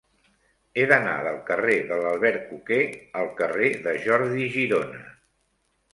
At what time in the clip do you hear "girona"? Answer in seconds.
4.57-5.03